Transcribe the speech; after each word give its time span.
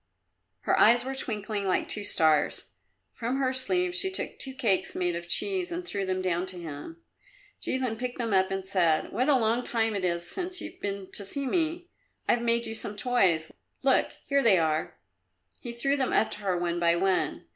Her 0.61 0.79
eyes 0.79 1.05
were 1.05 1.13
twinkling 1.13 1.67
like 1.67 1.87
two 1.87 2.03
stars. 2.03 2.71
From 3.11 3.37
her 3.37 3.53
sleeve 3.53 3.93
she 3.93 4.09
took 4.09 4.39
two 4.39 4.55
cakes 4.55 4.95
made 4.95 5.15
of 5.15 5.27
cheese 5.29 5.71
and 5.71 5.85
threw 5.85 6.07
them 6.07 6.23
down 6.23 6.47
to 6.47 6.57
him. 6.59 7.03
Jilin 7.61 7.99
picked 7.99 8.17
them 8.17 8.33
up 8.33 8.49
and 8.49 8.65
said, 8.65 9.11
"What 9.13 9.29
a 9.29 9.37
long 9.37 9.63
time 9.63 9.95
it 9.95 10.03
is 10.03 10.27
since 10.27 10.59
you've 10.59 10.81
been 10.81 11.11
to 11.11 11.23
see 11.23 11.45
me! 11.45 11.87
I've 12.27 12.41
made 12.41 12.65
you 12.65 12.73
some 12.73 12.95
toys. 12.95 13.51
Look, 13.83 14.13
here 14.25 14.41
they 14.41 14.57
are!" 14.57 14.97
He 15.59 15.71
threw 15.71 15.95
them 15.95 16.13
up 16.13 16.31
to 16.31 16.39
her 16.39 16.57
one 16.57 16.79
by 16.79 16.95
one. 16.95 17.45